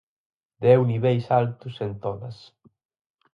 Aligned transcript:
Deu 0.65 0.81
niveis 0.91 1.27
altos 1.41 1.77
en 1.87 1.93
todas. 2.07 2.41